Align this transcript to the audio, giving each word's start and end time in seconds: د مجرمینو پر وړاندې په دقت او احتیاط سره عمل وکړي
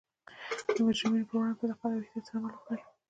د 0.75 0.77
مجرمینو 0.87 1.27
پر 1.29 1.35
وړاندې 1.37 1.57
په 1.59 1.65
دقت 1.69 1.85
او 1.93 2.01
احتیاط 2.01 2.25
سره 2.27 2.37
عمل 2.39 2.51
وکړي 2.53 2.81